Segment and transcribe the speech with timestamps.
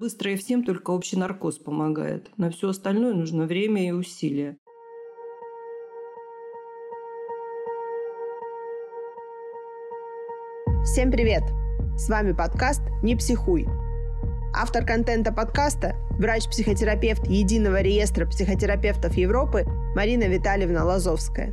[0.00, 2.30] Быстро и всем только общий наркоз помогает.
[2.36, 4.56] На все остальное нужно время и усилия.
[10.84, 11.42] Всем привет!
[11.96, 13.66] С вами подкаст «Не психуй».
[14.54, 19.64] Автор контента подкаста– врач-психотерапевт Единого реестра психотерапевтов Европы
[19.96, 21.52] Марина Витальевна Лазовская.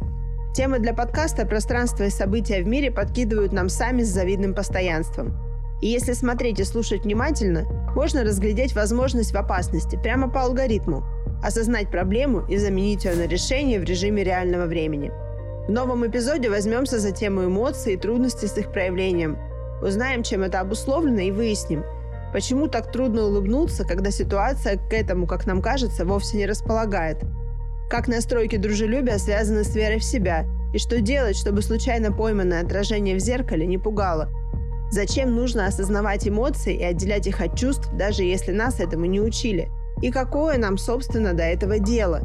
[0.53, 5.35] Темы для подкаста «Пространство и события в мире» подкидывают нам сами с завидным постоянством–
[5.81, 7.65] и если смотреть и слушать внимательно,
[7.95, 11.03] можно разглядеть возможность в опасности прямо по алгоритму,
[11.43, 15.11] осознать проблему и заменить ее на решение в режиме реального времени.
[15.67, 19.37] В новом эпизоде возьмемся за тему эмоций и трудностей с их проявлением.
[19.81, 21.83] Узнаем, чем это обусловлено и выясним,
[22.31, 27.17] почему так трудно улыбнуться, когда ситуация к этому, как нам кажется, вовсе не располагает.
[27.89, 33.15] Как настройки дружелюбия связаны с верой в себя, и что делать, чтобы случайно пойманное отражение
[33.15, 34.29] в зеркале не пугало–
[34.95, 39.69] Зачем нужно осознавать эмоции и отделять их от чувств, даже если нас этому не учили?
[40.01, 42.21] И какое нам, собственно, до этого дело?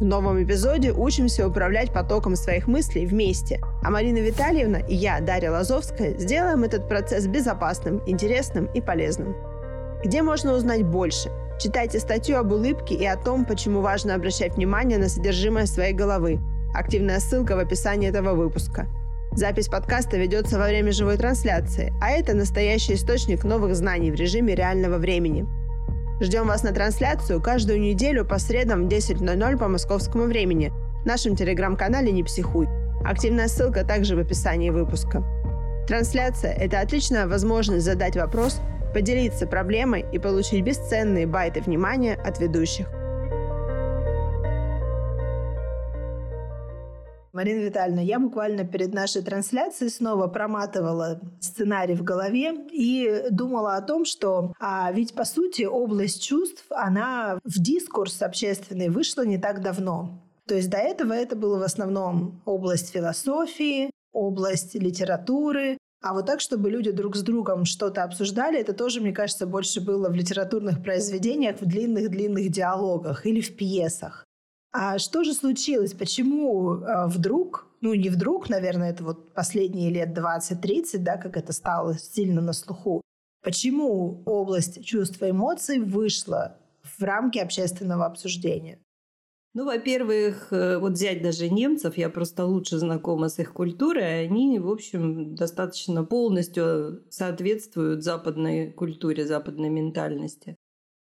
[0.00, 3.60] В новом эпизоде учимся управлять потоком своих мыслей вместе.
[3.82, 9.36] А Марина Витальевна и я, Дарья Лазовская, сделаем этот процесс безопасным, интересным и полезным.
[10.02, 11.30] Где можно узнать больше?
[11.60, 16.38] Читайте статью об улыбке и о том, почему важно обращать внимание на содержимое своей головы.
[16.72, 18.86] Активная ссылка в описании этого выпуска.
[19.36, 24.54] Запись подкаста ведется во время живой трансляции, а это настоящий источник новых знаний в режиме
[24.54, 25.44] реального времени.
[26.20, 31.34] Ждем вас на трансляцию каждую неделю по средам в 10.00 по московскому времени в нашем
[31.34, 32.68] телеграм-канале «Не психуй».
[33.04, 35.24] Активная ссылка также в описании выпуска.
[35.88, 38.60] Трансляция– это отличная возможность задать вопрос,
[38.94, 42.86] поделиться проблемой и получить бесценные байты внимания от ведущих–
[47.34, 53.82] Марина Витальевна, я буквально перед нашей трансляцией снова проматывала сценарий в голове и думала о
[53.82, 59.62] том, что а ведь по сути область чувств, она в дискурс общественный вышла не так
[59.62, 60.22] давно.
[60.46, 66.40] То есть до этого это было в основном область философии, область литературы, а вот так,
[66.40, 70.84] чтобы люди друг с другом что-то обсуждали, это тоже, мне кажется, больше было в литературных
[70.84, 74.24] произведениях, в длинных-длинных диалогах или в пьесах.
[74.76, 75.92] А что же случилось?
[75.92, 81.52] Почему э, вдруг, ну не вдруг, наверное, это вот последние лет 20-30, да, как это
[81.52, 83.00] стало сильно на слуху,
[83.44, 88.80] почему область чувств и эмоций вышла в рамки общественного обсуждения?
[89.54, 94.58] Ну, во-первых, э, вот взять даже немцев, я просто лучше знакома с их культурой, они,
[94.58, 100.56] в общем, достаточно полностью соответствуют западной культуре, западной ментальности.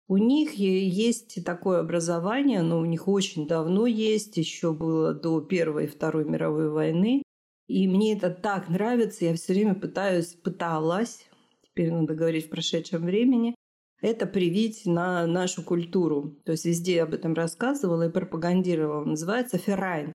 [0.07, 5.85] У них есть такое образование, но у них очень давно есть, еще было до Первой
[5.85, 7.23] и Второй мировой войны.
[7.67, 11.25] И мне это так нравится, я все время пытаюсь, пыталась,
[11.63, 13.55] теперь надо говорить в прошедшем времени,
[14.01, 16.35] это привить на нашу культуру.
[16.43, 19.05] То есть везде об этом рассказывала и пропагандировала.
[19.05, 20.11] Называется «Феррайн».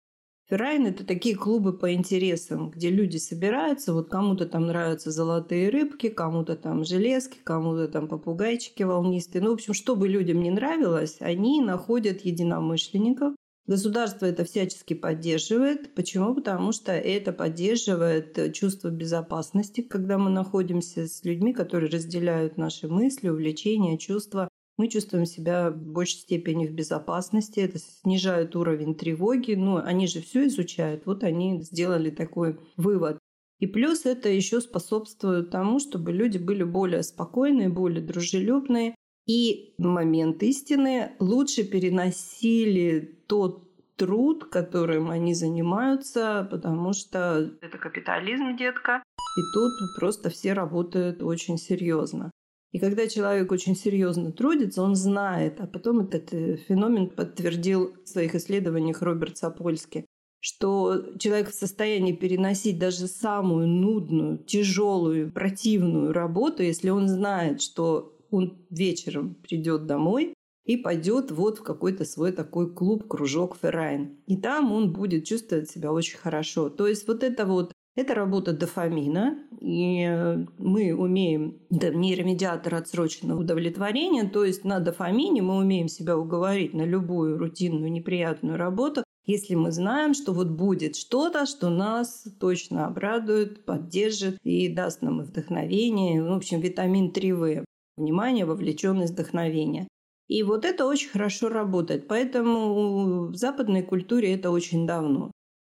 [0.52, 6.10] Феррайн– это такие клубы по интересам, где люди собираются, вот кому-то там нравятся золотые рыбки,
[6.10, 9.42] кому-то там железки, кому-то там попугайчики волнистые.
[9.42, 13.34] Ну, в общем, что бы людям не нравилось, они находят единомышленников.
[13.66, 15.96] Государство это всячески поддерживает.
[15.96, 16.36] Почему?
[16.36, 23.30] Потому что это поддерживает чувство безопасности, когда мы находимся с людьми, которые разделяют наши мысли,
[23.30, 24.50] увлечения, чувства
[24.82, 29.54] мы чувствуем себя в большей степени в безопасности, это снижает уровень тревоги.
[29.54, 33.20] Ну, они же все изучают, вот они сделали такой вывод.
[33.60, 38.96] И плюс это еще способствует тому, чтобы люди были более спокойные, более дружелюбные.
[39.28, 43.68] И момент истины лучше переносили тот
[43.98, 49.04] труд, которым они занимаются, потому что это капитализм, детка.
[49.38, 52.32] И тут просто все работают очень серьезно.
[52.72, 58.08] И когда человек очень серьезно трудится, он знает, а потом этот э, феномен подтвердил в
[58.08, 60.06] своих исследованиях Роберт Сапольский,
[60.40, 68.18] что человек в состоянии переносить даже самую нудную, тяжелую, противную работу, если он знает, что
[68.32, 70.34] он вечером придет домой
[70.66, 74.18] и пойдет вот в какой-то свой такой клуб, кружок Феррайн.
[74.28, 76.70] И там он будет чувствовать себя очень хорошо.
[76.70, 83.42] То есть вот это вот это работа дофамина, и э, мы умеем, это нейромедиатор отсроченного
[83.42, 89.56] удовлетворения, то есть на дофамине мы умеем себя уговорить на любую рутинную неприятную работу, если
[89.56, 96.24] мы знаем, что вот будет что-то, что нас точно обрадует, поддержит и даст нам вдохновение,
[96.24, 97.64] в общем, витамин 3В,
[97.98, 99.88] внимание, вовлеченность, вдохновение.
[100.28, 102.08] И вот это очень хорошо работает.
[102.08, 105.32] Поэтому в западной культуре это очень давно.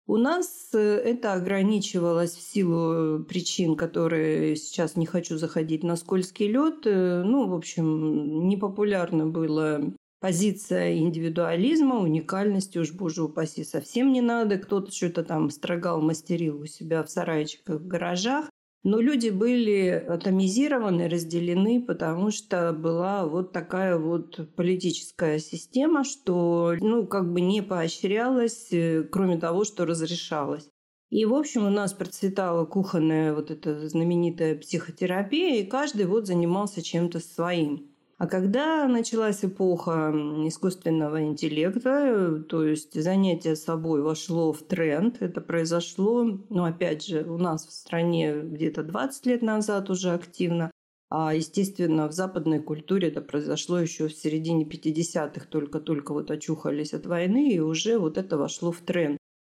[0.08, 6.46] У нас э, это ограничивалось в силу причин, которые сейчас не хочу заходить на скользкий
[6.46, 6.84] лед.
[6.84, 14.58] Ну, в общем, непопулярно было позиция индивидуализма, уникальности, уж, боже упаси, совсем не надо.
[14.58, 18.48] Кто-то что-то там строгал, мастерил у себя в сарайчиках, в гаражах.
[18.86, 27.04] Но люди были атомизированы, разделены, потому что была вот такая вот политическая система, что ну,
[27.04, 30.68] как бы не поощрялась, э, кроме того, что разрешалось.
[31.10, 36.80] И, в общем, у нас процветала кухонная вот эта знаменитая психотерапия, и каждый вот занимался
[36.80, 37.90] чем-то своим.
[38.18, 40.10] А когда началась эпоха
[40.46, 47.36] искусственного интеллекта, то есть занятие собой вошло в тренд, это произошло, ну, опять же, у
[47.36, 50.70] нас в стране где-то 20 лет назад уже активно,
[51.10, 57.04] а, естественно, в западной культуре это произошло еще в середине 50-х, только-только вот очухались от
[57.04, 59.18] войны, и уже вот это вошло в тренд.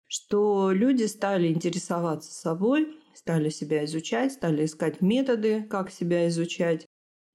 [0.09, 6.87] Что люди стали интересоваться собой, стали себя изучать, стали искать методы, как себя изучать.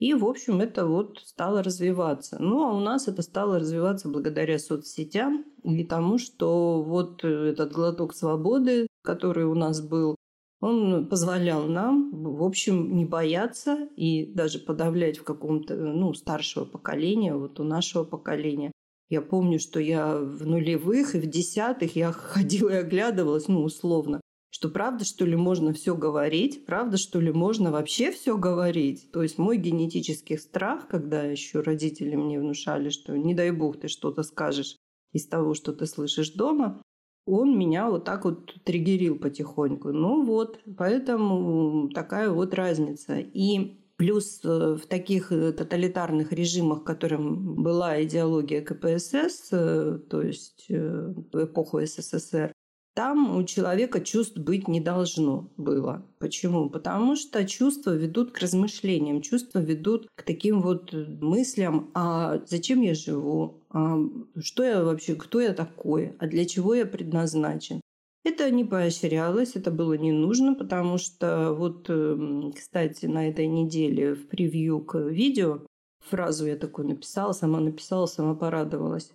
[0.02, 2.38] И, в общем, это вот стало развиваться.
[2.40, 8.16] Ну, а у нас это стало развиваться благодаря соцсетям и тому, что вот этот глоток
[8.16, 10.16] свободы, который у нас был,
[10.60, 17.36] он позволял нам, в общем, не бояться и даже подавлять в каком-то, ну, старшего поколения,
[17.36, 18.72] вот у нашего поколения.
[19.10, 24.20] Я помню, что я в нулевых и в десятых я ходила и оглядывалась, ну, условно,
[24.52, 29.12] что правда, что ли, можно все говорить, правда, что ли, можно вообще все говорить.
[29.12, 33.88] То есть мой генетический страх, когда еще родители мне внушали, что не дай бог ты
[33.88, 34.76] что-то скажешь
[35.14, 36.82] из того, что ты слышишь дома,
[37.26, 39.94] он меня вот так вот триггерил потихоньку.
[39.94, 43.20] Ну вот, поэтому такая вот разница.
[43.20, 50.66] И плюс э, в таких э, тоталитарных режимах, которым была идеология КПСС, э, то есть
[50.70, 52.52] эпоху СССР,
[52.94, 56.06] там у человека чувств быть не должно было.
[56.20, 56.70] Почему?
[56.70, 62.94] Потому что чувства ведут к размышлениям, чувства ведут к таким вот мыслям, а зачем я
[62.94, 63.98] живу, а
[64.40, 67.80] что я вообще, кто я такой, а для чего я предназначен.
[68.24, 74.14] Это не поощрялось, это было не нужно, потому что вот, эм, кстати, на этой неделе
[74.14, 75.62] в превью к видео
[76.08, 79.12] фразу я такую написала, сама написала, сама порадовалась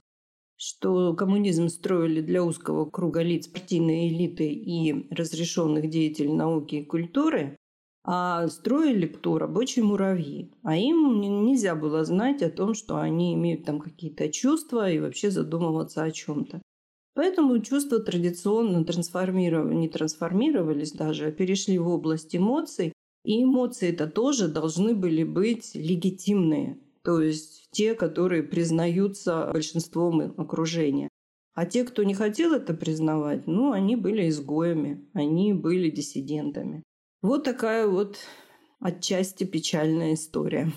[0.56, 7.56] что коммунизм строили для узкого круга лиц партийной элиты и разрешенных деятелей науки и культуры,
[8.08, 9.36] а строили кто?
[9.36, 10.52] Рабочие муравьи.
[10.62, 15.32] А им нельзя было знать о том, что они имеют там какие-то чувства и вообще
[15.32, 16.62] задумываться о чем-то.
[17.14, 22.92] Поэтому чувства традиционно трансформировали, не трансформировались даже, а перешли в область эмоций.
[23.24, 26.78] И эмоции это тоже должны были быть легитимные.
[27.02, 31.11] То есть те, которые признаются большинством окружения.
[31.52, 36.82] А те, кто не хотел это признавать, ну, они были изгоями, они были диссидентами.
[37.20, 38.17] Вот такая вот
[38.81, 40.73] отчасти печальная история.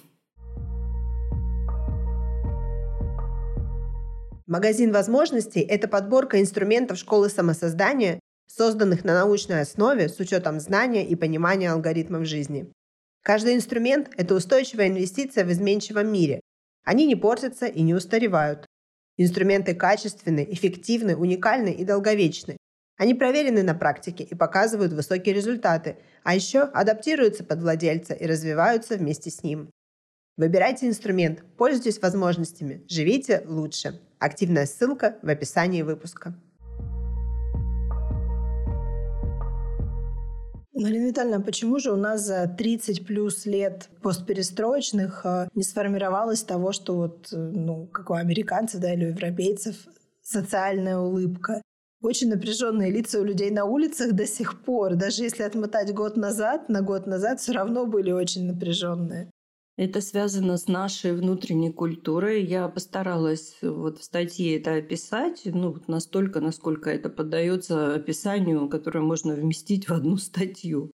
[4.45, 11.15] Магазин возможностей– это подборка инструментов школы самосоздания, созданных на научной основе с учетом знания и
[11.15, 12.69] понимания алгоритмов жизни.
[13.23, 16.41] Каждый инструмент– это устойчивая инвестиция в изменчивом мире,
[16.83, 18.65] они не портятся и не устаревают.
[19.17, 22.57] Инструменты качественны, эффективны, уникальны и долговечны.
[22.97, 28.97] Они проверены на практике и показывают высокие результаты, а еще адаптируются под владельца и развиваются
[28.97, 29.69] вместе с ним.
[30.35, 33.99] Выбирайте инструмент, пользуйтесь возможностями, живите лучше.
[34.19, 36.33] Активная ссылка в описании выпуска.
[40.79, 46.71] Марина Витальевна, почему же у нас за 30 плюс лет постперестроечных э, не сформировалось того,
[46.71, 49.75] что вот, э, ну, как у американцев, да, или у европейцев,
[50.21, 51.61] социальная улыбка?
[52.01, 54.95] Очень напряженные лица у людей на улицах до сих пор.
[54.95, 59.29] Даже если отмотать год назад, на год назад все равно были очень напряженные.
[59.79, 62.43] Это связано с нашей внутренней культурой.
[62.43, 69.35] Я постаралась вот в статье это описать, ну, настолько, насколько это поддается описанию, которое можно
[69.35, 70.91] вместить в одну статью.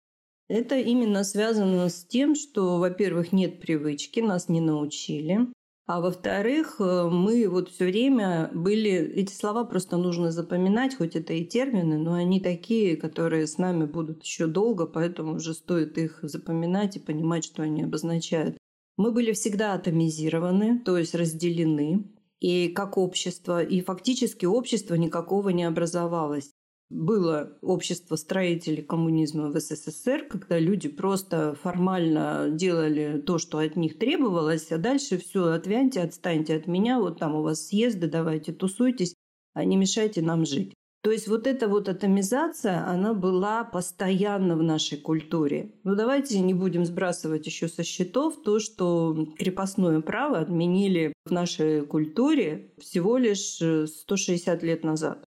[0.47, 5.41] Это именно связано с тем, что, во-первых, нет привычки, нас не научили.
[5.85, 8.93] А во-вторых, э, мы вот все время были...
[8.93, 13.85] Эти слова просто нужно запоминать, хоть это и термины, но они такие, которые с нами
[13.85, 18.57] будут еще долго, поэтому уже стоит их запоминать и понимать, что они обозначают.
[19.01, 22.05] Мы были всегда атомизированы, то есть разделены,
[22.39, 26.51] и как общество, и фактически общество никакого не образовалось.
[26.91, 33.97] Было общество строителей коммунизма в СССР, когда люди просто формально делали то, что от них
[33.97, 39.15] требовалось, а дальше все, отвяньте, отстаньте от меня, вот там у вас съезды, давайте тусуйтесь,
[39.55, 40.75] а не мешайте нам жить.
[41.01, 45.71] То есть вот эта вот атомизация, она была постоянно в нашей культуре.
[45.83, 51.81] Ну давайте не будем сбрасывать еще со счетов то, что крепостное право отменили в нашей
[51.87, 55.23] культуре всего лишь 160 лет назад.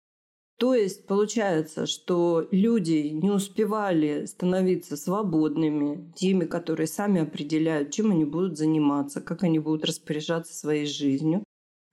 [0.60, 8.25] То есть получается, что люди не успевали становиться свободными, теми, которые сами определяют, чем они
[8.25, 11.44] будут заниматься, как они будут распоряжаться своей жизнью,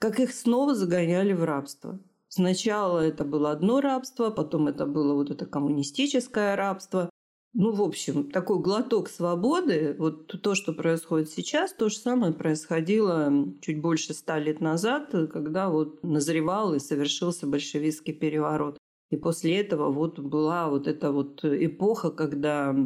[0.00, 1.98] как их снова загоняли в рабство.
[2.28, 7.10] Сначала это было одно рабство, потом это было вот это коммунистическое рабство.
[7.54, 13.32] Ну, в общем, такой глоток свободы, вот то, что происходит сейчас, то же самое происходило
[13.62, 18.76] чуть больше ста лет назад, когда вот назревал и совершился большевистский переворот.
[19.10, 22.76] И после этого вот была вот эта вот эпоха, когда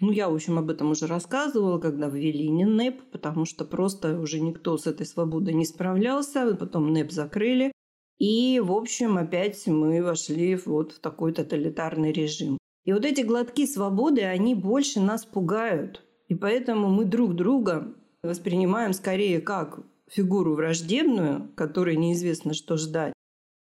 [0.00, 4.18] ну, я, в общем, об этом уже рассказывала, когда ввели не НЭП, потому что просто
[4.18, 6.56] уже никто с этой свободой не справлялся.
[6.56, 7.72] Потом НЭП закрыли.
[8.18, 12.58] И, в общем, опять мы вошли вот в такой тоталитарный режим.
[12.84, 16.02] И вот эти глотки свободы, они больше нас пугают.
[16.28, 23.12] И поэтому мы друг друга воспринимаем скорее как фигуру враждебную, которой неизвестно, что ждать.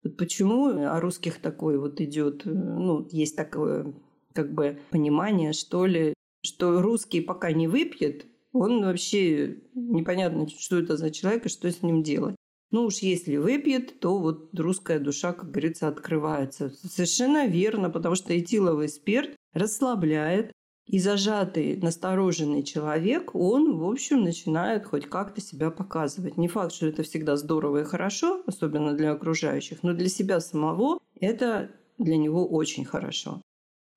[0.03, 3.95] Вот почему о русских такой вот идет, ну, есть такое
[4.33, 10.97] как бы понимание, что ли, что русский пока не выпьет, он вообще непонятно, что это
[10.97, 12.35] за человек и что с ним делать.
[12.73, 16.71] Ну уж если выпьет, то вот русская душа, как говорится, открывается.
[16.71, 20.53] Совершенно верно, потому что этиловый спирт расслабляет,
[20.87, 26.37] и зажатый, настороженный человек, он, в общем, начинает хоть как-то себя показывать.
[26.37, 30.99] Не факт, что это всегда здорово и хорошо, особенно для окружающих, но для себя самого
[31.21, 33.41] это для него очень хорошо.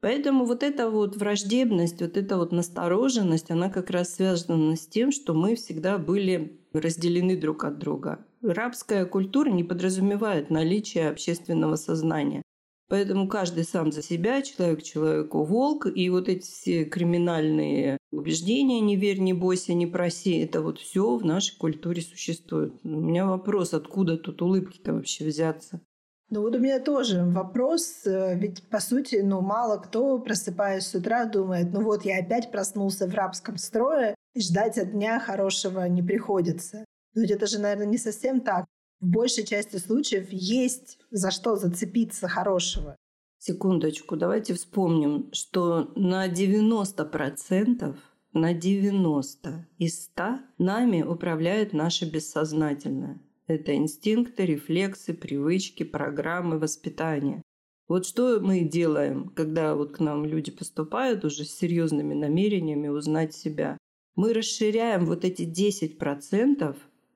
[0.01, 5.11] Поэтому вот эта вот враждебность, вот эта вот настороженность, она как раз связана с тем,
[5.11, 8.23] что мы всегда были разделены друг от друга.
[8.53, 12.41] Рабская культура не подразумевает наличие общественного сознания.
[12.87, 18.95] Поэтому каждый сам за себя, человек человеку волк, и вот эти все криминальные убеждения «не
[18.95, 22.73] верь, не бойся, не проси»– это вот все в нашей культуре существует.
[22.83, 25.81] У меня вопрос, откуда тут улыбки-то вообще взяться?
[26.29, 30.95] Ну вот у меня тоже вопрос, э, ведь по сути, ну мало кто, просыпаясь с
[30.95, 35.87] утра, думает, ну вот я опять проснулся в рабском строе, и ждать от дня хорошего
[35.87, 36.83] не приходится.
[37.15, 38.65] Но ведь это же, наверное, не совсем так.
[38.99, 42.95] В большей части случаев есть за что зацепиться хорошего.
[43.39, 47.97] Секундочку, давайте вспомним, что на 90%,
[48.33, 53.21] на 90 из 100 нами управляет наше бессознательное.
[53.47, 57.43] Это инстинкты, рефлексы, привычки, программы воспитания.
[57.87, 63.35] Вот что мы делаем, когда вот к нам люди поступают уже с серьезными намерениями узнать
[63.35, 63.77] себя.
[64.15, 66.75] Мы расширяем вот эти 10%,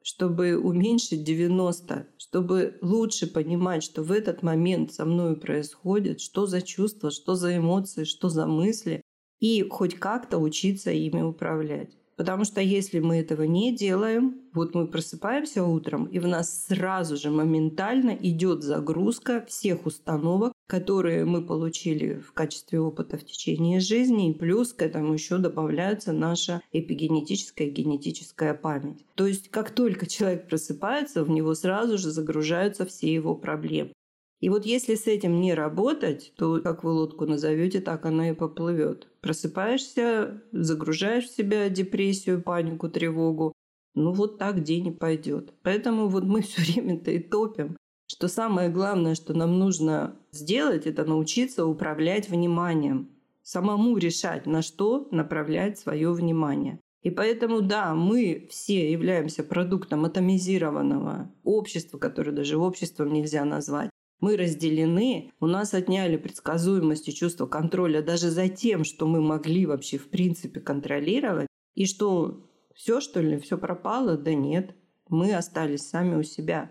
[0.09, 6.63] чтобы уменьшить 90, чтобы лучше понимать, что в этот момент со мной происходит, что за
[6.63, 9.03] чувства, что за эмоции, что за мысли,
[9.39, 11.98] и хоть как-то учиться ими управлять.
[12.19, 17.15] Потому что если мы этого не делаем, вот мы просыпаемся утром, и в нас сразу
[17.15, 24.29] же моментально идет загрузка всех установок, которые мы получили в качестве опыта в течение жизни,
[24.29, 29.05] и плюс к этому еще добавляется наша эпигенетическая и генетическая память.
[29.15, 33.93] То есть как только человек просыпается, в него сразу же загружаются все его проблемы.
[34.39, 38.33] И вот если с этим не работать, то как вы лодку назовете, так она и
[38.33, 39.09] поплывет.
[39.21, 43.53] Просыпаешься, загружаешь в себя депрессию, панику, тревогу.
[43.95, 45.53] Ну вот так день и пойдет.
[45.61, 47.75] Поэтому вот мы все время-то и топим,
[48.07, 53.09] что самое главное, что нам нужно сделать, это научиться управлять вниманием.
[53.43, 56.79] Самому решать, на что направлять свое внимание.
[57.01, 63.89] И поэтому, да, мы все являемся продуктом атомизированного общества, которое даже обществом нельзя назвать.
[64.19, 69.65] Мы разделены, у нас отняли предсказуемость и чувство контроля даже за тем, что мы могли
[69.65, 71.47] вообще в принципе контролировать.
[71.75, 72.45] И что
[72.75, 74.17] все, что ли, все пропало?
[74.17, 74.75] Да нет,
[75.07, 76.69] мы остались сами у себя.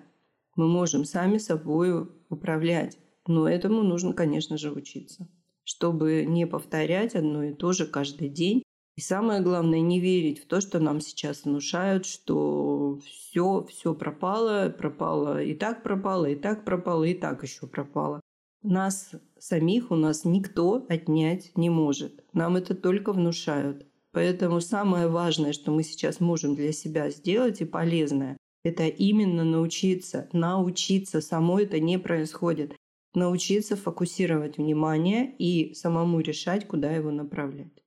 [0.57, 2.99] Мы можем сами собой управлять.
[3.27, 5.29] Но этому нужно, конечно же, учиться,
[5.65, 8.63] чтобы не повторять одно и то же каждый день,
[8.99, 14.75] и самое главное, не верить в то, что нам сейчас внушают, что все, все пропало,
[14.77, 18.21] пропало, и так пропало, и так пропало, и так еще пропало.
[18.65, 22.25] Нас самих у нас никто отнять не может.
[22.33, 23.87] Нам это только внушают.
[24.11, 30.29] Поэтому самое важное, что мы сейчас можем для себя сделать и полезное, это именно научиться,
[30.33, 32.75] научиться, само это не происходит,
[33.15, 37.85] научиться фокусировать внимание и самому решать, куда его направлять.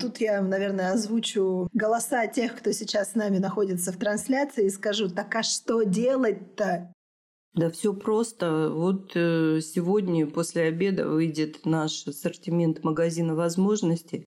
[0.00, 5.08] Тут я, наверное, озвучу голоса тех, кто сейчас с нами находится в трансляции, и скажу,
[5.08, 6.92] так а что делать-то?
[7.54, 8.70] Да все просто.
[8.70, 14.24] Вот э, сегодня после обеда выйдет наш ассортимент магазина возможностей.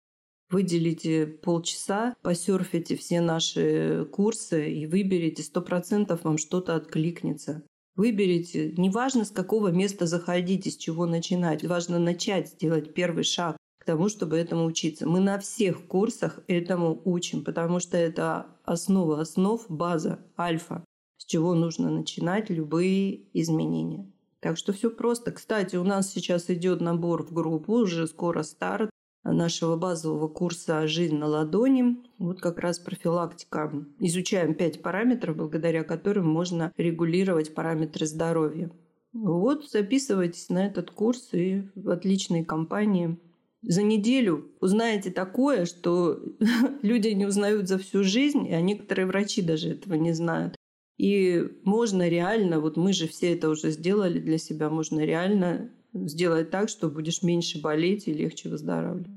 [0.49, 7.63] Выделите полчаса, посерфите все наши курсы и выберите, сто процентов вам что-то откликнется.
[7.95, 13.83] Выберите, неважно с какого места заходить, с чего начинать, важно начать, сделать первый шаг к
[13.83, 15.09] тому, чтобы этому учиться.
[15.09, 20.85] Мы на всех курсах этому учим, потому что это основа основ, база, альфа,
[21.17, 24.05] с чего нужно начинать любые изменения.
[24.39, 25.31] Так что все просто.
[25.31, 28.91] Кстати, у нас сейчас идет набор в группу, уже скоро старт
[29.23, 31.97] нашего базового курса «Жизнь на ладони».
[32.19, 33.83] Вот как раз профилактика.
[33.97, 38.69] Изучаем пять параметров, благодаря которым можно регулировать параметры здоровья.
[39.11, 43.17] Вот, записывайтесь на этот курс и в отличной компании.
[43.63, 46.19] За неделю узнаете такое, что
[46.81, 50.55] люди не узнают за всю жизнь, а некоторые врачи даже этого не знают.
[50.97, 56.51] И можно реально, вот мы же все это уже сделали для себя, можно реально сделать
[56.51, 59.07] так, что будешь меньше болеть и легче выздоравливать.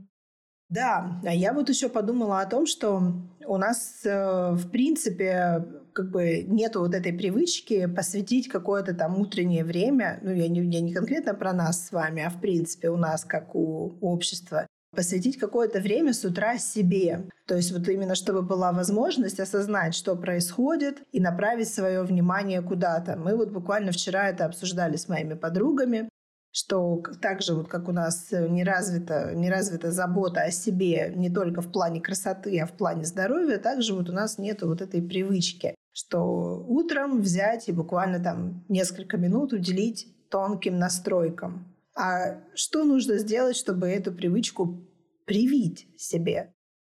[0.70, 3.12] Да, а я вот еще подумала о том, что
[3.46, 9.64] у нас, э, в принципе, как бы нету вот этой привычки посвятить какое-то там утреннее
[9.64, 12.96] время, ну, я не, я не конкретно про нас с вами, а в принципе у
[12.96, 17.28] нас, как у общества, посвятить какое-то время с утра себе.
[17.46, 23.16] То есть вот именно чтобы была возможность осознать, что происходит, и направить свое внимание куда-то.
[23.16, 26.08] Мы вот буквально вчера это обсуждали с моими подругами,
[26.54, 31.12] что так же, вот как у нас э, не развита, не развита забота о себе
[31.16, 34.80] не только в плане красоты, а в плане здоровья, также вот у нас нет вот
[34.80, 41.74] этой привычки, что утром взять и буквально там несколько минут уделить тонким настройкам.
[41.96, 44.86] А что нужно сделать, чтобы эту привычку
[45.24, 46.54] привить себе?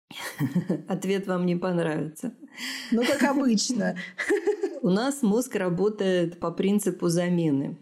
[0.89, 2.33] Ответ вам не понравится.
[2.93, 3.97] Ну, как обычно.
[4.83, 7.77] У нас мозг работает по принципу замены.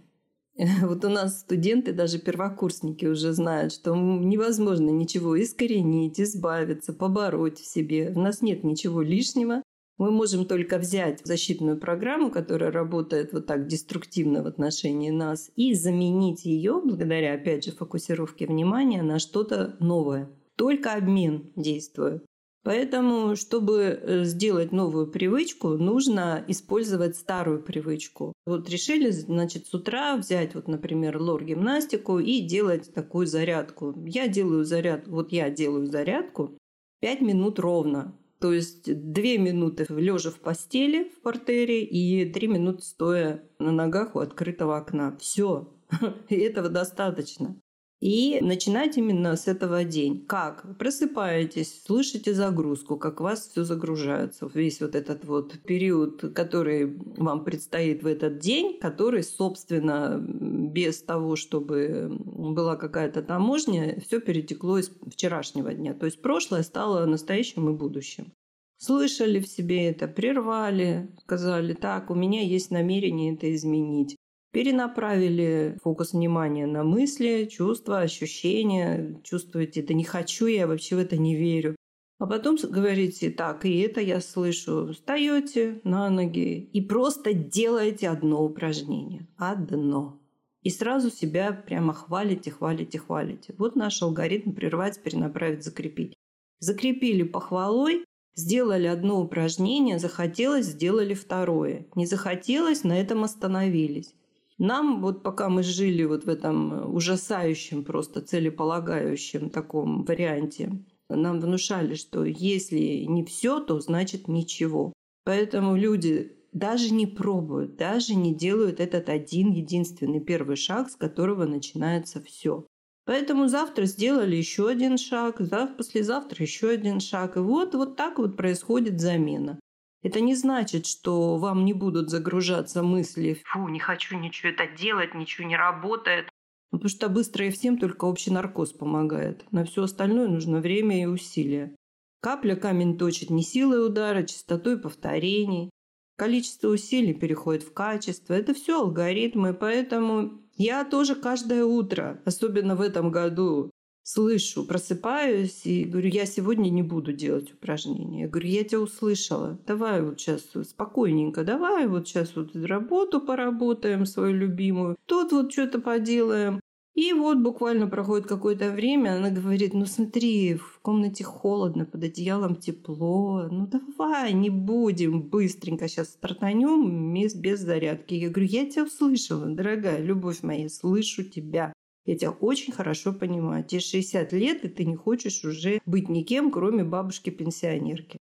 [0.83, 7.67] Вот у нас студенты, даже первокурсники уже знают, что невозможно ничего искоренить, избавиться, побороть в
[7.67, 8.13] себе.
[8.15, 9.63] У нас нет ничего лишнего.
[9.99, 15.73] Мы можем только взять защитную программу, которая работает вот так деструктивно в отношении нас, и
[15.73, 20.29] заменить ее, благодаря, опять же, фокусировке внимания, на что-то новое.
[20.57, 22.25] Только обмен действует.
[22.67, 28.33] Поэтому, чтобы э, сделать новую привычку, нужно использовать старую привычку.
[28.45, 33.95] Вот решили, значит, с утра взять, вот, например, лор-гимнастику и делать такую зарядку.
[34.05, 36.59] Я делаю зарядку, вот я делаю зарядку
[37.03, 38.19] 5 минут ровно.
[38.41, 44.17] То есть 2 минуты лежа в постели в портере и 3 минуты стоя на ногах
[44.17, 45.17] у открытого окна.
[45.21, 45.73] Все.
[46.29, 47.55] Этого достаточно.
[48.01, 50.27] И начинать именно с этого день.
[50.27, 50.79] Как?
[50.79, 54.51] Просыпаетесь, слышите загрузку, как у вас все загружается.
[54.53, 61.37] Весь вот этот вот период, который вам предстоит в этот день, который, собственно, без того,
[61.37, 65.95] чтобы была какая-то таможня, все перетекло из вчерашнего дня.
[65.95, 68.33] То есть прошлое стало настоящим и будущим.
[68.79, 74.17] Слышали в себе это, прервали, сказали, так, у меня есть намерение это изменить
[74.57, 81.19] перенаправили фокус внимания на мысли, чувства, ощущения, чувствуете, да не хочу, я вообще в это
[81.19, 81.77] не верю.
[82.19, 84.95] А потом говорите, так, и это я слышу.
[84.95, 89.27] Встаете на ноги и просто делаете одно упражнение.
[89.37, 90.19] Одно.
[90.63, 93.55] И сразу себя прямо хвалите, хвалите, хвалите.
[93.59, 96.15] Вот наш алгоритм прервать, перенаправить, закрепить.
[96.61, 101.85] Закрепили похвалой, сделали одно упражнение, захотелось, сделали второе.
[101.95, 104.15] Не захотелось, на этом остановились.
[104.59, 110.73] Нам вот пока мы жили вот в этом э, ужасающем, просто целеполагающем таком варианте,
[111.09, 114.93] нам внушали, что если не все, то значит ничего.
[115.25, 121.45] Поэтому люди даже не пробуют, даже не делают этот один единственный первый шаг, с которого
[121.45, 122.67] начинается все.
[123.05, 127.37] Поэтому завтра сделали еще один шаг, завтра, послезавтра еще один шаг.
[127.37, 129.61] И вот, вот так вот происходит замена.
[130.07, 135.15] Это не значит, что вам не будут загружаться мысли «фу, не хочу ничего это делать,
[135.17, 136.29] ничего не работает».
[136.71, 139.45] Ну, потому что быстро и всем только общий наркоз помогает.
[139.51, 141.75] На все остальное нужно время и усилия.
[142.21, 145.71] Капля камень точит не силой удара, частотой повторений.
[146.17, 148.33] Количество усилий переходит в качество.
[148.33, 153.73] Это все алгоритмы, поэтому я тоже каждое утро, особенно в этом году,
[154.07, 158.23] слышу, просыпаюсь и говорю, я сегодня не буду делать упражнения.
[158.23, 159.59] Я говорю, я тебя услышала.
[159.67, 164.97] Давай вот сейчас спокойненько, давай вот сейчас вот работу поработаем свою любимую.
[165.07, 166.61] Тут вот что-то поделаем.
[166.95, 172.57] И вот буквально проходит какое-то время, она говорит, ну смотри, в комнате холодно, под одеялом
[172.57, 178.15] тепло, ну давай, не будем, быстренько сейчас стартанем без, без зарядки.
[178.15, 181.75] Я говорю, я тебя услышала, дорогая, любовь моя, слышу тебя.
[182.07, 183.65] Я тебя очень хорошо понимаю.
[183.65, 188.17] Тебе 60 лет, и ты не хочешь уже быть никем, кроме бабушки-пенсионерки.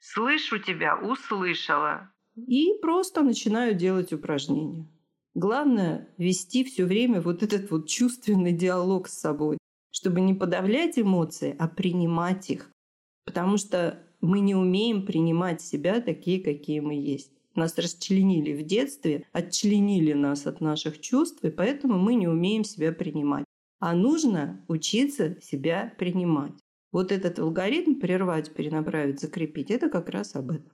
[0.00, 2.12] Слышу тебя, услышала.
[2.36, 4.88] И просто начинаю делать упражнения.
[5.34, 9.58] Главное– вести все время вот этот вот чувственный диалог с собой,
[9.92, 12.70] чтобы не подавлять эмоции, а принимать их.
[13.24, 17.37] Потому что мы не умеем принимать себя такие, какие мы есть.
[17.54, 22.92] Нас расчленили в детстве, отчленили нас от наших чувств, и поэтому мы не умеем себя
[22.92, 23.44] принимать.
[23.80, 26.52] А нужно учиться себя принимать.
[26.92, 30.72] Вот этот алгоритм прервать, перенаправить, закрепить– это как раз об этом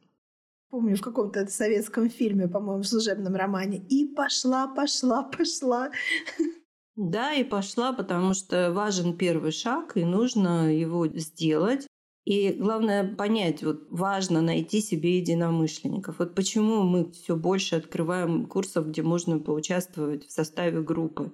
[0.75, 3.79] помню, в каком-то советском фильме, по-моему, в служебном романе.
[3.89, 5.93] И пошла, пошла, пошла.
[6.97, 11.87] Да, и пошла, потому что важен первый шаг, и нужно его сделать.
[12.25, 16.19] И главное понять, вот важно найти себе единомышленников.
[16.19, 21.33] Вот почему мы все больше открываем курсов, где можно поучаствовать в составе группы.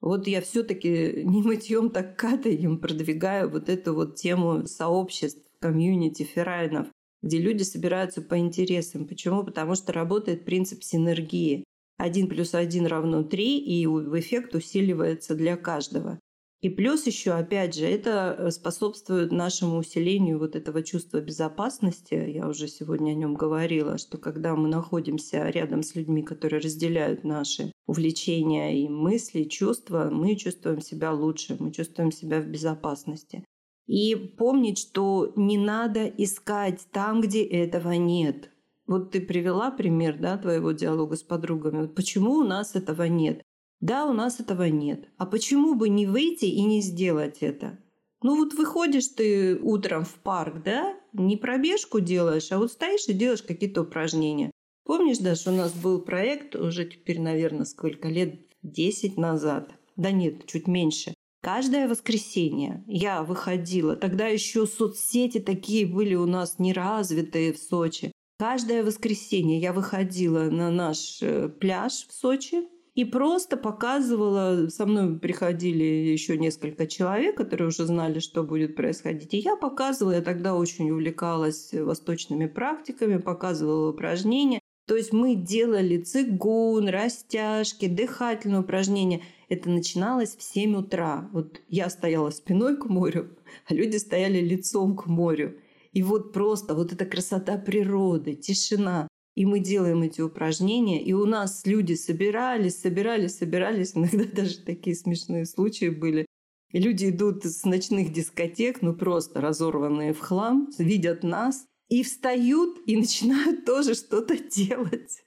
[0.00, 6.88] Вот я все-таки не мытьем, так катаем продвигаю вот эту вот тему сообществ, комьюнити, ферайнов
[7.26, 9.06] где люди собираются по интересам.
[9.06, 9.44] Почему?
[9.44, 11.64] Потому что работает принцип синергии.
[11.98, 16.20] Один плюс один равно три, и эффект усиливается для каждого.
[16.66, 22.14] И плюс еще, опять же, это э, способствует нашему усилению вот этого чувства безопасности.
[22.14, 27.22] Я уже сегодня о нем говорила, что когда мы находимся рядом с людьми, которые разделяют
[27.22, 33.44] наши увлечения и мысли, чувства, мы чувствуем себя лучше, мы чувствуем себя в безопасности.
[33.86, 38.50] И помнить, что не надо искать там, где этого нет.
[38.88, 41.86] Вот ты привела пример да, твоего диалога с подругами.
[41.86, 43.45] Почему у нас этого нет?
[43.80, 45.08] Да, у нас этого нет.
[45.18, 47.78] А почему бы не выйти и не сделать это?
[48.22, 53.12] Ну вот выходишь ты утром в парк, да, не пробежку делаешь, а вот стоишь и
[53.12, 54.50] делаешь какие-то упражнения.
[54.84, 59.74] Помнишь, даже у нас был проект уже теперь, наверное, сколько лет, 10 назад.
[59.96, 61.14] Да нет, чуть меньше.
[61.42, 68.10] Каждое воскресенье я выходила, тогда еще соцсети такие были у нас неразвитые в Сочи.
[68.38, 72.64] Каждое воскресенье я выходила на наш э, пляж в Сочи
[72.96, 79.32] и просто показывала, со мной приходили еще несколько человек, которые уже знали, что будет происходить.
[79.34, 84.58] И я показывала, я тогда очень увлекалась восточными практиками, показывала упражнения.
[84.88, 91.28] То есть мы делали цигун, растяжки, дыхательные упражнения– это начиналось в 7 утра.
[91.32, 93.36] Вот я стояла спиной к морю,
[93.68, 95.56] а люди стояли лицом к морю.
[95.92, 99.08] И вот просто вот эта красота природы, тишина.
[99.36, 103.92] И мы делаем эти упражнения, и у нас люди собирались, собирались, собирались.
[103.94, 106.26] Иногда даже такие смешные случаи были.
[106.72, 112.78] И люди идут с ночных дискотек, ну просто разорванные в хлам, видят нас и встают
[112.86, 115.22] и начинают тоже что-то делать.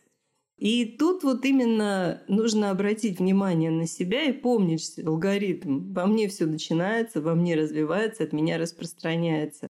[0.58, 5.94] И тут вот именно нужно обратить внимание на себя и помнить алгоритм.
[5.94, 9.70] Во мне все начинается, во мне развивается, от меня распространяется.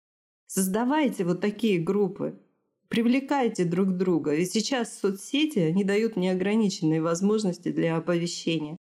[0.47, 2.39] Создавайте вот такие группы.
[2.89, 4.35] Привлекайте друг друга.
[4.35, 8.77] Ведь сейчас соцсети, они дают неограниченные возможности для оповещения.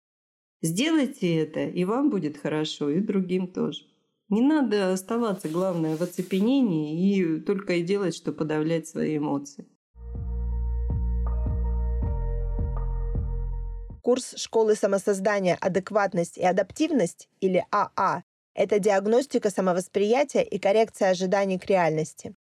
[0.62, 3.82] Сделайте это, и вам будет хорошо, и другим тоже.
[4.28, 9.66] Не надо оставаться, главное, в оцепенении и только и делать, что подавлять свои эмоции.
[14.02, 18.22] Курс школы самосоздания «Адекватность и адаптивность» или АА–
[18.54, 22.36] это диагностика самовосприятия и коррекция ожиданий к реальности.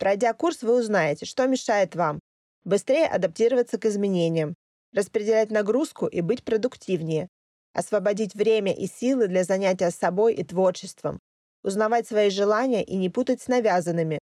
[0.00, 2.20] Пройдя курс, вы узнаете, что мешает вам
[2.64, 4.54] быстрее адаптироваться к изменениям,
[4.94, 7.28] распределять нагрузку и быть продуктивнее,
[7.74, 11.18] освободить время и силы для занятия собой и творчеством,
[11.62, 14.20] узнавать свои желания и не путать с навязанными,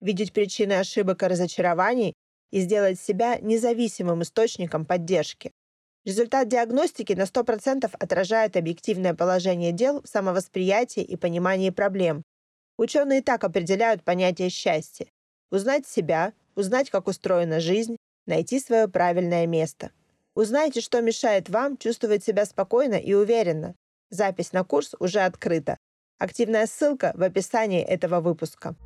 [0.00, 2.14] видеть причины ошибок и разочарований
[2.50, 5.52] и сделать себя независимым источником поддержки.
[6.06, 12.22] Результат диагностики на 100% отражает объективное положение дел в самовосприятии и понимании проблем.
[12.78, 15.06] Ученые так определяют понятие счастья.
[15.50, 19.92] Узнать себя, узнать, как устроена жизнь, найти свое правильное место.
[20.34, 23.74] Узнайте, что мешает вам чувствовать себя спокойно и уверенно.
[24.10, 25.78] Запись на курс уже открыта.
[26.18, 28.76] Активная ссылка в описании этого выпуска.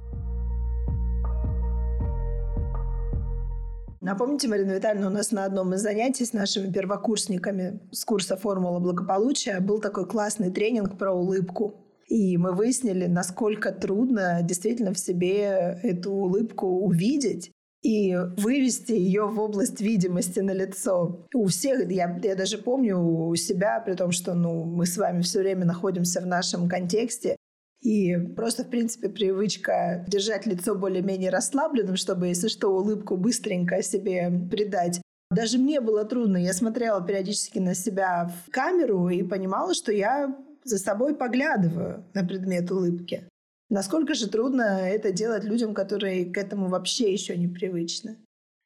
[4.01, 8.79] Напомните, Марина Витальевна, у нас на одном из занятий с нашими первокурсниками с курса «Формула
[8.79, 11.82] благополучия» был такой классный тренинг про улыбку.
[12.13, 17.51] И мы выяснили, насколько трудно действительно в себе эту улыбку увидеть.
[17.83, 21.27] и вывести ее в область видимости на лицо.
[21.35, 25.23] У всех, я, я даже помню у себя, при том, что ну, мы с вами
[25.23, 27.37] все время находимся в нашем контексте,
[27.81, 34.31] и просто, в принципе, привычка держать лицо более-менее расслабленным, чтобы, если что, улыбку быстренько себе
[34.51, 35.01] придать.
[35.33, 36.37] Даже мне было трудно.
[36.37, 42.25] Я смотрела периодически на себя в камеру и понимала, что я за собой поглядываю на
[42.25, 43.29] предмет улыбки.
[43.71, 48.19] Насколько же трудно это делать людям, которые к этому вообще еще не привычны?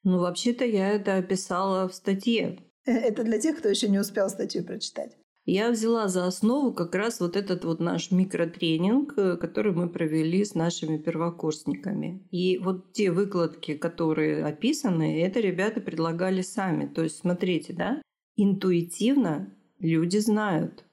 [0.03, 2.59] Ну, вообще-то я это описала в статье.
[2.85, 7.21] Это для тех, кто еще не успел статью прочитать я взяла за основу как раз
[7.21, 12.21] вот этот вот наш микротренинг, э, который мы провели с нашими первокурсниками.
[12.31, 16.85] И вот те выкладки, которые описаны, это ребята предлагали сами.
[16.85, 18.01] То есть, смотрите, да,
[18.35, 20.83] интуитивно люди знают,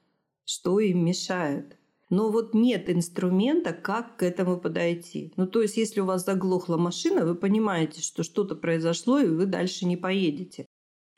[0.45, 1.77] что им мешает.
[2.09, 5.33] Но вот нет инструмента, как к этому подойти.
[5.37, 9.47] Ну, то есть, если у вас заглохла машина, вы понимаете, что что-то произошло, и вы
[9.47, 10.65] дальше не поедете.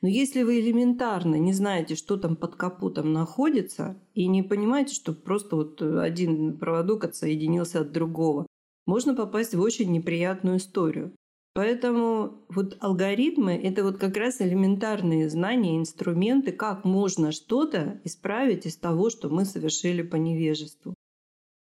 [0.00, 5.12] Но если вы элементарно не знаете, что там под капотом находится, и не понимаете, что
[5.12, 8.46] просто вот один проводок отсоединился от другого,
[8.86, 11.14] можно попасть в очень неприятную историю.
[11.58, 18.76] Поэтому вот алгоритмы– это вот как раз элементарные знания, инструменты, как можно что-то исправить из
[18.76, 20.94] того, что мы совершили по невежеству.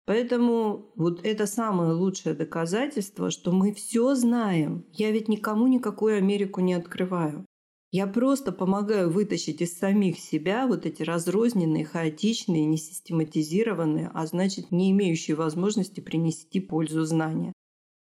[0.05, 4.83] Поэтому вот это самое лучшее доказательство, что мы все знаем.
[4.91, 7.45] Я ведь никому никакую Америку не открываю.
[7.93, 14.91] Я просто помогаю вытащить из самих себя вот эти разрозненные, хаотичные, несистематизированные, а значит не
[14.91, 17.53] имеющие возможности принести пользу знания.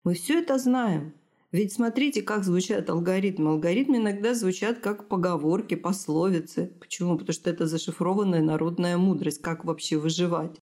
[0.05, 1.13] Мы все это знаем.
[1.53, 3.51] Ведь смотрите, как звучат алгоритмы.
[3.51, 6.73] Алгоритмы иногда звучат как поговорки, пословицы.
[6.79, 7.15] Почему?
[7.15, 10.59] Потому что это зашифрованная народная мудрость, как вообще выживать.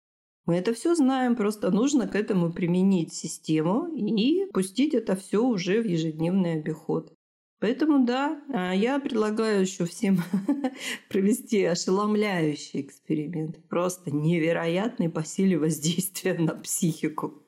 [0.44, 5.80] Мы это все знаем, просто нужно к этому применить систему и пустить это все уже
[5.80, 7.14] в ежедневный обиход.
[7.60, 10.18] Поэтому да, а я предлагаю еще всем
[11.08, 13.56] провести ошеломляющий эксперимент.
[13.70, 17.42] Просто невероятный по силе воздействия на психику.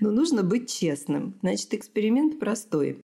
[0.00, 1.38] Но нужно быть честным.
[1.42, 3.00] Значит, эксперимент простой.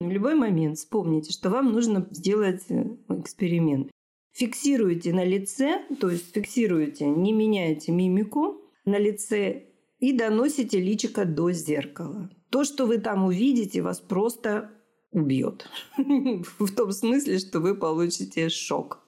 [0.00, 3.90] В любой момент вспомните, что вам нужно сделать э, эксперимент.
[4.32, 9.66] Фиксируйте на лице, то есть фиксируйте, не меняйте мимику на лице
[9.98, 12.30] и доносите личико до зеркала.
[12.50, 14.70] То, что вы там увидите, вас просто
[15.12, 15.68] убьет.
[15.96, 19.06] В том смысле, что вы получите шок.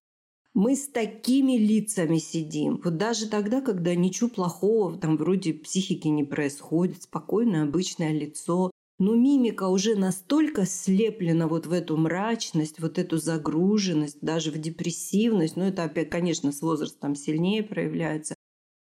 [0.55, 2.81] Мы с такими лицами сидим.
[2.85, 9.17] Вот даже тогда, когда ничего плохого там вроде психики не происходит, спокойное обычное лицо, но
[9.17, 15.67] мимика уже настолько слеплена вот в эту мрачность, вот эту загруженность, даже в депрессивность, но
[15.67, 18.37] это опять, конечно, с возрастом сильнее проявляется,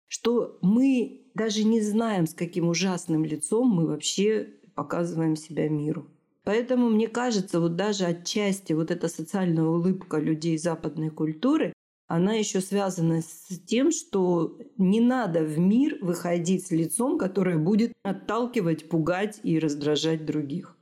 [0.08, 6.13] что мы даже не знаем, с каким ужасным лицом мы вообще показываем себя миру.
[6.44, 11.74] Поэтому мне кажется, вот даже отчасти вот эта социальная улыбка людей западной культуры,
[12.08, 17.94] она еще связана с тем, что не надо в мир выходить с лицом, которое будет
[18.04, 20.78] отталкивать, пугать и раздражать других.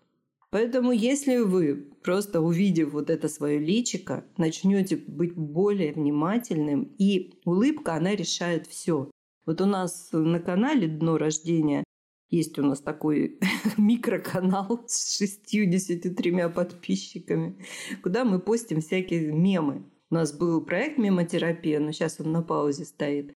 [0.50, 7.94] Поэтому если вы, просто увидев вот это свое личико, начнете быть более внимательным, и улыбка,
[7.94, 9.10] она решает все.
[9.46, 11.86] Вот у нас на канале «Дно рождения»
[12.32, 13.38] Есть у нас такой
[13.78, 17.58] микроканал с 63 подписчиками,
[18.02, 19.84] куда мы постим всякие мемы.
[20.10, 23.34] У нас был проект «Мемотерапия», но сейчас он на паузе стоит.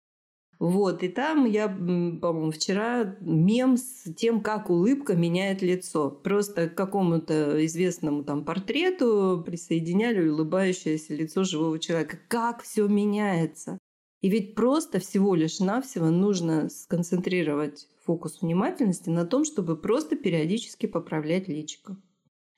[0.59, 6.11] Вот, и там я, по-моему, вчера мем с тем, как улыбка меняет лицо.
[6.11, 12.19] Просто к какому-то известному там портрету присоединяли улыбающееся лицо живого человека.
[12.29, 13.79] Как все меняется.
[14.21, 20.87] И ведь просто всего лишь навсего нужно сконцентрировать фокус внимательности на том, чтобы просто периодически
[20.87, 21.97] поправлять личико.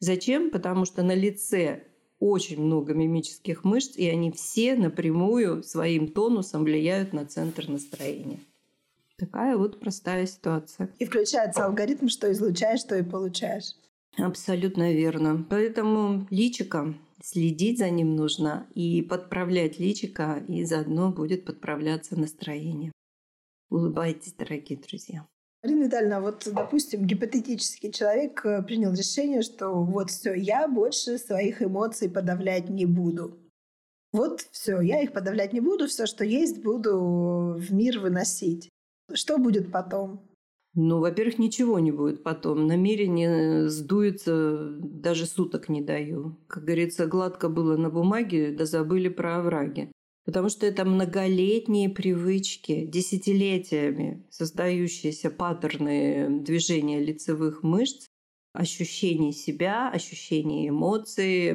[0.00, 0.50] Зачем?
[0.50, 1.84] Потому что на лице
[2.18, 8.40] очень много мимических мышц, и они все напрямую своим тонусом влияют на центр настроения.
[9.16, 10.90] Такая вот простая ситуация.
[10.98, 13.74] И включается алгоритм, что излучаешь, что и получаешь.
[14.16, 15.44] Абсолютно верно.
[15.48, 22.92] Поэтому личико, следить за ним нужно и подправлять личико, и заодно будет подправляться настроение.
[23.70, 25.26] Улыбайтесь, дорогие друзья.
[25.64, 31.62] Марина Витальевна, вот, допустим, гипотетический человек э, принял решение, что вот все, я больше своих
[31.62, 33.38] эмоций подавлять не буду.
[34.12, 38.68] Вот все, я их подавлять не буду, все, что есть, буду в мир выносить.
[39.14, 40.28] Что будет потом?
[40.74, 42.66] Ну, во-первых, ничего не будет потом.
[42.66, 46.36] Намерение сдуется, даже суток не даю.
[46.46, 49.90] Как говорится, гладко было на бумаге, да забыли про овраги.
[50.24, 58.06] Потому что это многолетние привычки, десятилетиями создающиеся паттерны движения лицевых мышц,
[58.54, 61.50] ощущений себя, ощущений эмоций.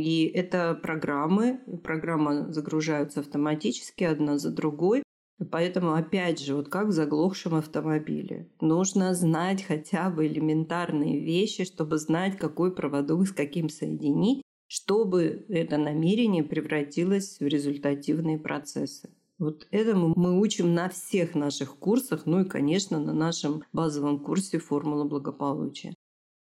[0.00, 1.60] И это программы.
[1.82, 5.02] Программы загружаются автоматически одна за другой.
[5.50, 8.48] Поэтому, опять же, вот как в заглохшем автомобиле.
[8.60, 14.42] Нужно знать хотя бы элементарные вещи, чтобы знать, какой проводок с каким соединить,
[14.74, 19.08] чтобы это намерение превратилось в результативные процессы.
[19.38, 24.58] Вот этому мы учим на всех наших курсах, ну и, конечно, на нашем базовом курсе
[24.58, 25.94] «Формула благополучия».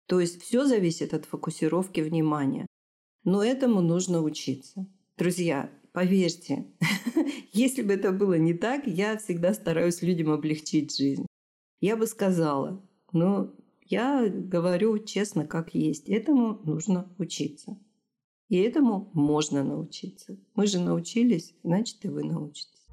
[0.08, 2.65] То есть все зависит от фокусировки внимания.
[3.24, 4.88] Но этому нужно учиться.
[5.15, 6.65] Друзья, поверьте,
[7.54, 11.28] если бы это было не так, я всегда стараюсь людям облегчить жизнь.
[11.82, 13.54] Я бы сказала, но
[13.86, 16.10] я говорю честно, как есть.
[16.10, 17.78] Этому нужно учиться.
[18.54, 20.38] И этому можно научиться.
[20.54, 22.86] Мы же научились, значит и вы научитесь.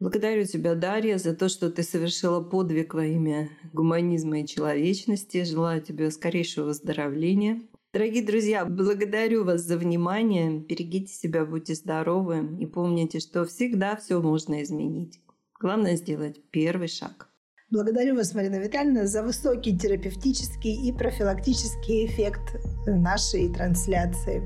[0.00, 5.44] Благодарю тебя, Дарья, за то, что ты совершила подвиг во имя гуманизма и человечности.
[5.44, 7.60] Желаю тебе скорейшего выздоровления.
[7.92, 10.58] Дорогие друзья, благодарю вас за внимание.
[10.58, 15.20] Берегите себя, будьте здоровы и помните, что всегда все можно изменить.
[15.60, 17.28] Главное сделать первый шаг.
[17.72, 24.42] Благодарю вас, Марина Витальевна, за высокий терапевтический и профилактический эффект нашей трансляции.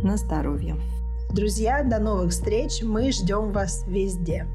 [0.00, 0.76] На здоровье.
[1.34, 2.84] Друзья, до новых встреч.
[2.84, 4.46] Мы ждем вас везде.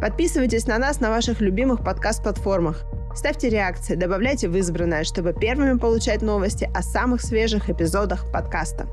[0.00, 2.86] Подписывайтесь на нас на ваших любимых подкаст-платформах.
[3.14, 8.86] Ставьте реакции, добавляйте в избранное, чтобы первыми получать новости о самых свежих эпизодах подкаста.